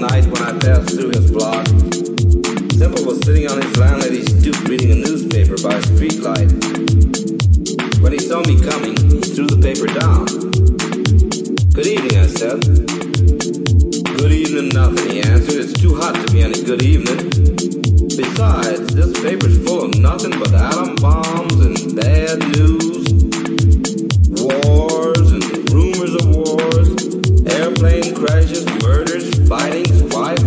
night 0.00 0.24
when 0.24 0.40
I 0.40 0.58
passed 0.58 0.96
through 0.96 1.10
his 1.10 1.30
block, 1.30 1.66
Simple 2.72 3.04
was 3.04 3.20
sitting 3.20 3.46
on 3.50 3.60
his 3.60 3.76
landlady's 3.76 4.24
stoop 4.40 4.56
reading 4.66 4.92
a 4.92 4.94
newspaper 4.94 5.60
by 5.60 5.76
a 5.76 5.82
streetlight. 5.92 6.48
When 8.00 8.12
he 8.12 8.18
saw 8.18 8.40
me 8.40 8.56
coming, 8.64 8.96
he 8.96 9.20
threw 9.20 9.46
the 9.46 9.60
paper 9.60 9.92
down. 9.92 10.24
Good 11.76 11.86
evening, 11.86 12.16
I 12.16 12.26
said. 12.32 12.64
Good 14.16 14.32
evening, 14.32 14.70
nothing, 14.72 15.10
he 15.10 15.20
answered. 15.20 15.68
It's 15.68 15.74
too 15.74 15.94
hot 15.94 16.14
to 16.14 16.32
be 16.32 16.40
any 16.40 16.64
good 16.64 16.80
evening. 16.80 17.28
Besides, 18.16 18.94
this 18.94 19.12
paper's 19.20 19.62
full 19.62 19.84
of 19.84 19.94
nothing 19.98 20.32
but 20.40 20.54
atom 20.54 20.96
bombs 20.96 21.60
and 21.60 21.76
bad 21.94 22.40
news, 22.56 23.04
wars 24.32 25.28
and 25.28 25.44
rumors 25.68 26.14
of 26.16 26.24
wars, 26.32 26.88
airplane 27.52 28.14
crashes, 28.16 28.64
murders 28.80 29.19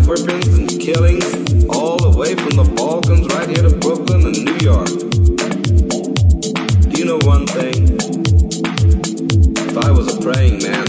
whippings 0.06 0.58
and 0.58 0.70
killings, 0.80 1.26
all 1.70 1.98
the 1.98 2.14
way 2.18 2.36
from 2.36 2.58
the 2.58 2.64
Balkans 2.76 3.28
right 3.34 3.48
here 3.48 3.64
to 3.64 3.76
Brooklyn 3.78 4.26
and 4.26 4.44
New 4.44 4.58
York. 4.60 4.88
Do 6.92 7.00
you 7.00 7.06
know 7.06 7.20
one 7.24 7.48
thing? 7.48 7.98
If 9.56 9.78
I 9.78 9.92
was 9.92 10.16
a 10.16 10.22
praying 10.22 10.62
man, 10.64 10.83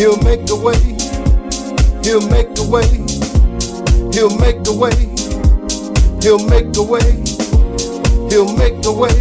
He'll 0.00 0.16
make 0.22 0.46
the 0.46 0.56
way. 0.56 0.80
He'll 2.02 2.26
make 2.30 2.54
the 2.54 2.64
way. 2.64 2.88
He'll 4.14 4.34
make 4.38 4.64
the 4.64 4.72
way. 4.72 4.96
He'll 6.22 6.40
make 6.48 6.72
the 6.72 6.82
way. 6.82 7.04
He'll 8.30 8.50
make 8.56 8.80
the 8.80 8.92
way. 8.96 9.12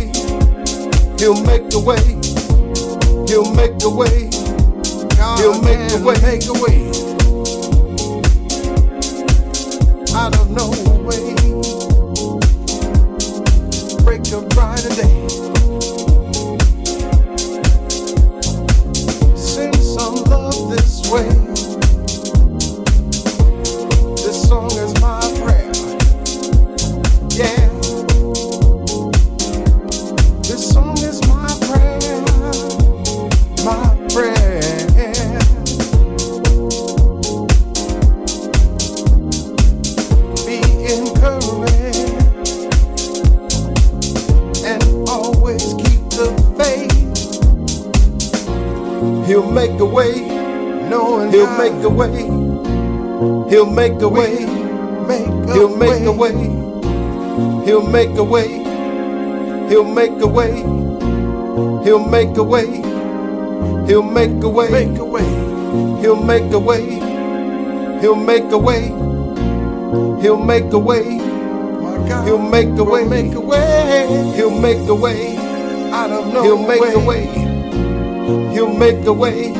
He'll 1.19 1.43
make 1.43 1.69
the 1.69 1.79
way. 1.83 1.99
He'll 3.27 3.51
make 3.51 3.77
the 3.77 3.89
way. 3.89 4.31
He'll 5.35 5.61
make 5.61 5.89
the 5.89 5.99
way. 5.99 6.15
Make 6.23 6.47
the 6.47 6.53
way. 6.63 6.87
Out 10.15 10.33
of 10.39 10.49
no 10.49 10.69
way. 11.03 11.35
Break 14.05 14.31
a 14.31 14.39
brighter 14.47 14.95
day. 14.95 15.18
He'll 53.49 53.65
make 53.65 53.99
a 54.01 54.07
way. 54.07 54.45
He'll 55.53 55.75
make 55.75 56.05
a 56.05 56.11
way. 56.11 56.33
He'll 57.65 57.81
make 57.81 58.15
a 58.15 58.23
way. 58.23 58.47
He'll 59.69 59.83
make 59.83 60.21
a 60.21 60.27
way. 60.27 60.57
He'll 61.83 62.07
make 62.07 62.37
a 62.37 62.43
way. 62.43 62.67
He'll 63.87 64.03
make 64.03 64.43
a 64.43 64.49
way. 64.49 64.69
Make 64.69 64.99
a 64.99 65.03
way. 65.03 65.23
He'll 66.01 66.23
make 66.23 66.51
a 66.53 66.59
way. 66.59 66.83
He'll 68.01 68.15
make 68.15 68.51
a 68.51 68.57
way. 68.59 68.83
He'll 70.21 70.37
make 70.37 70.71
a 70.71 70.77
way. 70.77 71.03
He'll 72.25 72.37
make 72.37 72.77
a 72.77 72.83
way. 72.83 73.05
Make 73.05 73.33
a 73.33 73.39
way. 73.41 74.33
He'll 74.35 74.51
make 74.51 74.87
a 74.87 74.93
way. 74.93 75.37
I 75.91 76.07
don't 76.07 76.31
know. 76.31 76.43
He'll 76.43 76.67
make 76.67 76.93
a 76.93 76.99
way. 76.99 77.25
He'll 78.53 78.73
make 78.73 79.05
a 79.07 79.13
way. 79.13 79.53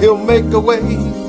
He'll 0.00 0.16
make 0.16 0.52
a 0.52 0.58
way. 0.58 1.19